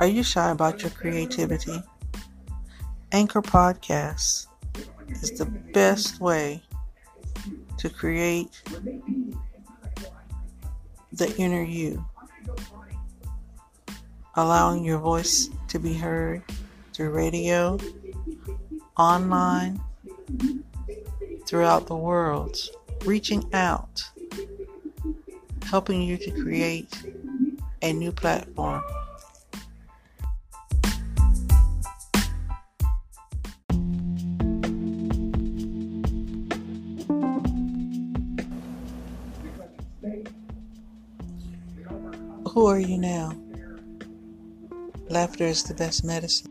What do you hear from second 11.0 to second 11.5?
the